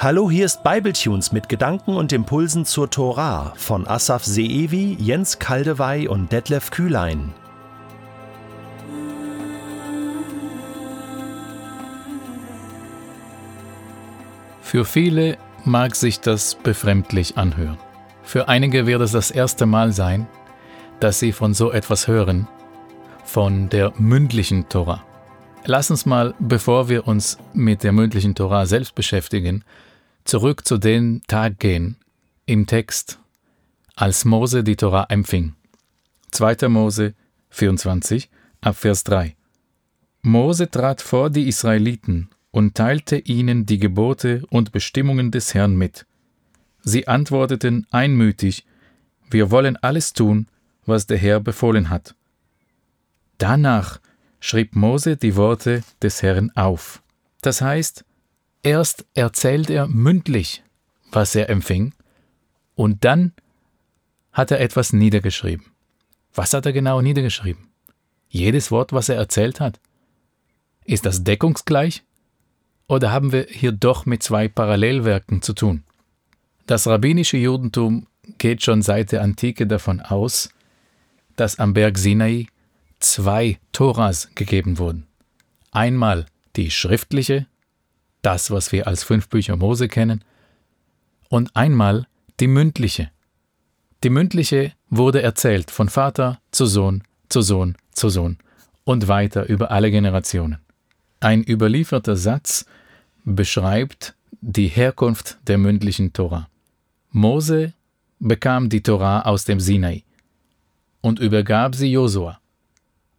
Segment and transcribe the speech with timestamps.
[0.00, 6.06] Hallo, hier ist Bibletunes mit Gedanken und Impulsen zur Tora von Asaf Seevi, Jens Kaldewey
[6.06, 7.34] und Detlef Kühlein.
[14.60, 17.78] Für viele mag sich das befremdlich anhören.
[18.22, 20.28] Für einige wird es das erste Mal sein,
[21.00, 22.46] dass sie von so etwas hören,
[23.24, 25.02] von der mündlichen Tora.
[25.64, 29.64] Lass uns mal, bevor wir uns mit der mündlichen Tora selbst beschäftigen,
[30.28, 31.96] zurück zu dem Tag gehen
[32.44, 33.18] im Text,
[33.96, 35.54] als Mose die Tora empfing.
[36.32, 36.68] 2.
[36.68, 37.14] Mose
[37.48, 38.28] 24,
[38.60, 39.34] ab Vers 3.
[40.20, 46.04] Mose trat vor die Israeliten und teilte ihnen die Gebote und Bestimmungen des Herrn mit.
[46.82, 48.66] Sie antworteten einmütig,
[49.30, 50.46] wir wollen alles tun,
[50.84, 52.14] was der Herr befohlen hat.
[53.38, 53.98] Danach
[54.40, 57.02] schrieb Mose die Worte des Herrn auf.
[57.40, 58.04] Das heißt,
[58.62, 60.62] erst erzählt er mündlich,
[61.10, 61.94] was er empfing,
[62.74, 63.32] und dann
[64.32, 65.66] hat er etwas niedergeschrieben.
[66.34, 67.68] Was hat er genau niedergeschrieben?
[68.28, 69.80] Jedes Wort, was er erzählt hat?
[70.84, 72.04] Ist das deckungsgleich?
[72.86, 75.82] Oder haben wir hier doch mit zwei Parallelwerken zu tun?
[76.66, 78.06] Das rabbinische Judentum
[78.38, 80.50] geht schon seit der Antike davon aus,
[81.36, 82.46] dass am Berg Sinai
[83.00, 85.06] zwei Toras gegeben wurden.
[85.70, 87.46] Einmal die schriftliche,
[88.22, 90.24] das, was wir als fünf Bücher Mose kennen,
[91.28, 92.06] und einmal
[92.40, 93.10] die mündliche.
[94.02, 98.38] Die mündliche wurde erzählt von Vater zu Sohn, zu Sohn, zu Sohn
[98.84, 100.58] und weiter über alle Generationen.
[101.20, 102.64] Ein überlieferter Satz
[103.24, 106.48] beschreibt die Herkunft der mündlichen Tora.
[107.10, 107.74] Mose
[108.20, 110.04] bekam die Tora aus dem Sinai
[111.00, 112.40] und übergab sie Josua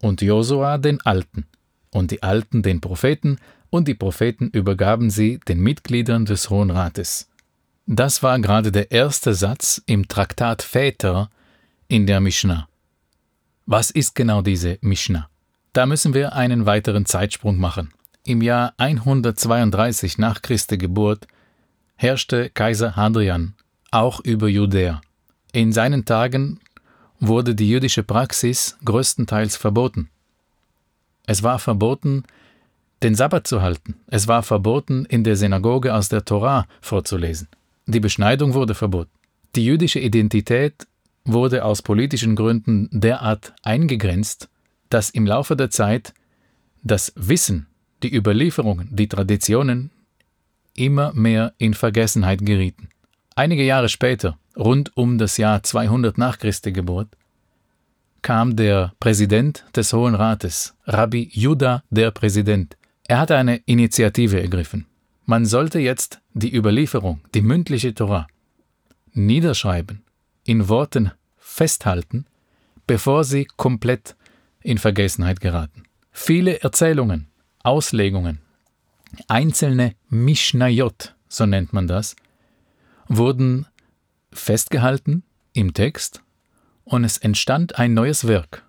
[0.00, 1.46] und Josua den Alten,
[1.90, 3.38] und die Alten den Propheten,
[3.70, 7.28] und die Propheten übergaben sie den Mitgliedern des Hohen Rates.
[7.86, 11.30] Das war gerade der erste Satz im Traktat Väter
[11.88, 12.68] in der Mishnah.
[13.66, 15.28] Was ist genau diese Mishnah?
[15.72, 17.92] Da müssen wir einen weiteren Zeitsprung machen.
[18.24, 21.26] Im Jahr 132 nach Christi Geburt
[21.96, 23.54] herrschte Kaiser Hadrian
[23.90, 25.00] auch über Judäa.
[25.52, 26.60] In seinen Tagen
[27.18, 30.08] wurde die jüdische Praxis größtenteils verboten.
[31.26, 32.24] Es war verboten,
[33.02, 33.96] den Sabbat zu halten.
[34.06, 37.48] Es war verboten, in der Synagoge aus der Torah vorzulesen.
[37.86, 39.10] Die Beschneidung wurde verboten.
[39.56, 40.86] Die jüdische Identität
[41.24, 44.48] wurde aus politischen Gründen derart eingegrenzt,
[44.90, 46.14] dass im Laufe der Zeit
[46.82, 47.66] das Wissen,
[48.02, 49.90] die Überlieferungen, die Traditionen
[50.74, 52.88] immer mehr in Vergessenheit gerieten.
[53.34, 57.08] Einige Jahre später, rund um das Jahr 200 nach Christi Geburt,
[58.22, 62.76] kam der Präsident des Hohen Rates, Rabbi Judah der Präsident.
[63.10, 64.86] Er hatte eine Initiative ergriffen.
[65.26, 68.28] Man sollte jetzt die Überlieferung, die mündliche Torah,
[69.14, 70.04] niederschreiben,
[70.44, 72.26] in Worten festhalten,
[72.86, 74.14] bevor sie komplett
[74.62, 75.82] in Vergessenheit geraten.
[76.12, 77.26] Viele Erzählungen,
[77.64, 78.38] Auslegungen,
[79.26, 82.14] einzelne Mishnayot, so nennt man das,
[83.08, 83.66] wurden
[84.30, 86.22] festgehalten im Text
[86.84, 88.62] und es entstand ein neues Werk.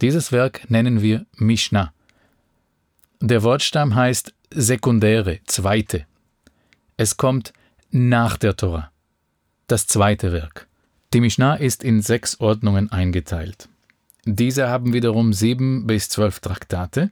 [0.00, 1.92] Dieses Werk nennen wir Mishnah.
[3.22, 6.06] Der Wortstamm heißt sekundäre, zweite.
[6.96, 7.52] Es kommt
[7.90, 8.90] nach der Tora.
[9.66, 10.68] Das zweite Werk.
[11.12, 13.68] Die Mishnah ist in sechs Ordnungen eingeteilt.
[14.24, 17.10] Diese haben wiederum sieben bis zwölf Traktate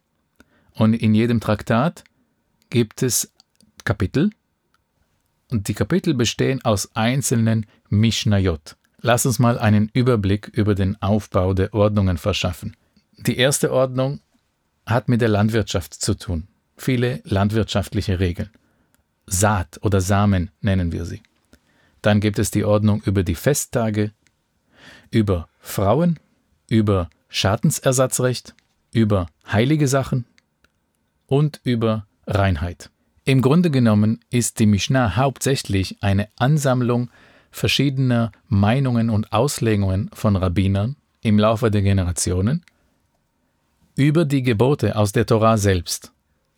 [0.75, 2.05] und in jedem Traktat
[2.71, 3.33] gibt es
[3.85, 4.31] Kapitel,
[5.51, 8.77] und die Kapitel bestehen aus einzelnen Mishnayot.
[9.01, 12.77] Lass uns mal einen Überblick über den Aufbau der Ordnungen verschaffen.
[13.17, 14.21] Die erste Ordnung
[14.89, 16.49] hat mit der Landwirtschaft zu tun.
[16.77, 18.51] Viele landwirtschaftliche Regeln.
[19.27, 21.23] Saat oder Samen nennen wir sie.
[22.03, 24.13] Dann gibt es die Ordnung über die Festtage,
[25.11, 26.19] über Frauen,
[26.69, 28.55] über Schadensersatzrecht,
[28.93, 30.25] über heilige Sachen
[31.27, 32.91] und über Reinheit.
[33.25, 37.11] Im Grunde genommen ist die Mishnah hauptsächlich eine Ansammlung
[37.51, 42.65] verschiedener Meinungen und Auslegungen von Rabbinern im Laufe der Generationen
[43.99, 46.13] über die Gebote aus der Torah selbst.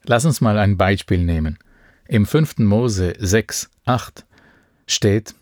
[0.04, 1.58] Lass uns mal ein Beispiel nehmen.
[2.06, 2.58] Im 5.
[2.58, 4.26] Mose 6, 8
[4.86, 5.34] steht: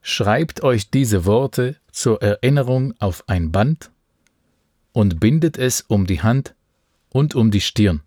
[0.00, 3.90] Schreibt euch diese Worte zur Erinnerung auf ein Band
[4.92, 6.54] und bindet es um die Hand
[7.10, 8.00] und um die Stirn.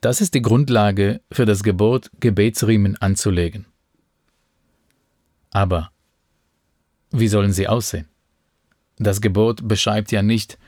[0.00, 3.66] Das ist die Grundlage für das Gebot, Gebetsriemen anzulegen.
[5.50, 5.90] Aber
[7.10, 8.08] wie sollen sie aussehen?
[8.96, 10.58] Das Gebot beschreibt ja nicht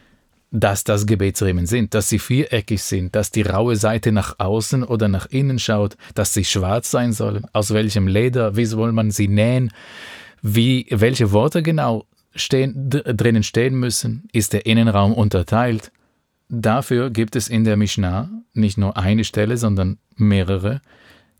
[0.50, 5.08] dass das Gebetsriemen sind, dass sie viereckig sind, dass die raue Seite nach außen oder
[5.08, 9.28] nach innen schaut, dass sie schwarz sein sollen, aus welchem Leder, wie soll man sie
[9.28, 9.70] nähen,
[10.40, 15.92] wie, welche Worte genau stehen, drinnen stehen müssen, ist der Innenraum unterteilt.
[16.48, 20.80] Dafür gibt es in der Mishnah nicht nur eine Stelle, sondern mehrere,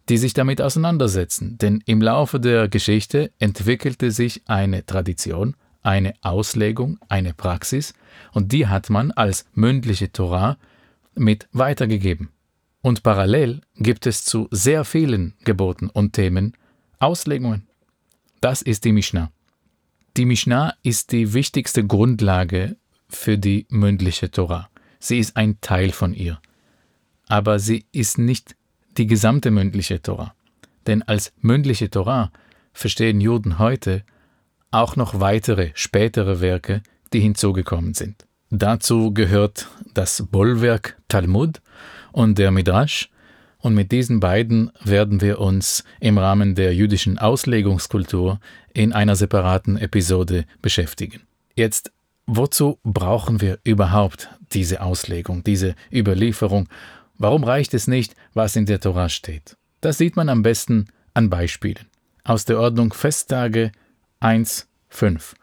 [0.09, 1.57] die sich damit auseinandersetzen.
[1.59, 7.95] Denn im Laufe der Geschichte entwickelte sich eine Tradition, eine Auslegung, eine Praxis,
[8.33, 10.59] und die hat man als mündliche Torah
[11.15, 12.31] mit weitergegeben.
[12.83, 16.57] Und parallel gibt es zu sehr vielen Geboten und Themen
[16.99, 17.67] Auslegungen.
[18.41, 19.31] Das ist die Mishnah.
[20.17, 22.77] Die Mishnah ist die wichtigste Grundlage
[23.09, 24.69] für die mündliche Torah.
[24.99, 26.41] Sie ist ein Teil von ihr.
[27.29, 28.57] Aber sie ist nicht
[28.97, 30.35] die gesamte mündliche Torah.
[30.87, 32.33] Denn als mündliche Torah
[32.73, 34.05] verstehen Juden heute
[34.71, 36.83] auch noch weitere spätere Werke,
[37.13, 38.27] die hinzugekommen sind.
[38.51, 41.61] Dazu gehört das Bollwerk Talmud
[42.13, 43.11] und der Midrash,
[43.61, 48.39] und mit diesen beiden werden wir uns im Rahmen der jüdischen Auslegungskultur
[48.73, 51.23] in einer separaten Episode beschäftigen.
[51.57, 51.91] Jetzt,
[52.27, 56.69] wozu brauchen wir überhaupt diese Auslegung, diese Überlieferung?
[57.19, 59.57] Warum reicht es nicht, was in der Tora steht?
[59.81, 61.87] Das sieht man am besten an Beispielen.
[62.23, 63.73] Aus der Ordnung Festtage
[64.21, 65.35] 1.5.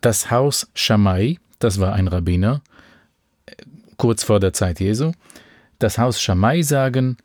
[0.00, 2.62] Das Haus Shammai, das war ein Rabbiner,
[3.96, 5.12] kurz vor der Zeit Jesu,
[5.78, 7.16] das Haus Shammai sagen,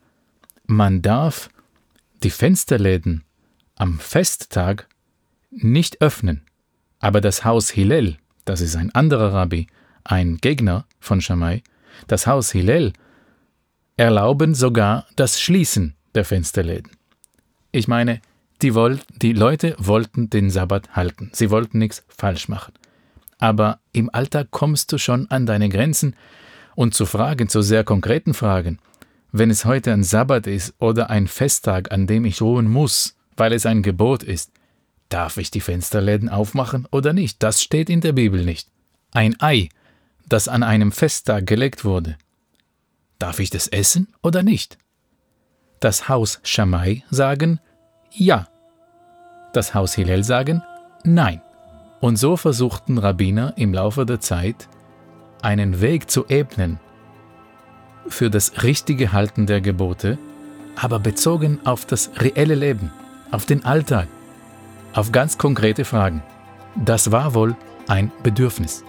[0.66, 1.50] man darf
[2.22, 3.24] die Fensterläden
[3.74, 4.88] am Festtag
[5.50, 6.44] nicht öffnen,
[7.00, 9.66] aber das Haus Hillel, das ist ein anderer Rabbi,
[10.04, 11.62] ein Gegner von Shammai,
[12.06, 12.92] das Haus Hillel
[13.96, 16.92] erlauben sogar das Schließen der Fensterläden.
[17.72, 18.20] Ich meine,
[18.62, 22.74] die, woll die Leute wollten den Sabbat halten, sie wollten nichts falsch machen.
[23.38, 26.16] Aber im Alltag kommst du schon an deine Grenzen
[26.74, 28.78] und zu Fragen, zu sehr konkreten Fragen.
[29.30, 33.52] Wenn es heute ein Sabbat ist oder ein Festtag, an dem ich ruhen muss, weil
[33.52, 34.50] es ein Gebot ist,
[35.08, 37.42] darf ich die Fensterläden aufmachen oder nicht?
[37.42, 38.68] Das steht in der Bibel nicht.
[39.12, 39.68] Ein Ei,
[40.28, 42.16] das an einem Festtag gelegt wurde,
[43.18, 44.78] darf ich das essen oder nicht?
[45.80, 47.60] Das Haus Shammai sagen
[48.12, 48.46] ja.
[49.52, 50.62] Das Haus Hillel sagen
[51.04, 51.40] nein.
[52.00, 54.68] Und so versuchten Rabbiner im Laufe der Zeit,
[55.42, 56.78] einen Weg zu ebnen
[58.08, 60.18] für das richtige Halten der Gebote,
[60.76, 62.92] aber bezogen auf das reelle Leben,
[63.30, 64.08] auf den Alltag,
[64.92, 66.22] auf ganz konkrete Fragen.
[66.76, 67.56] Das war wohl
[67.88, 68.84] ein Bedürfnis.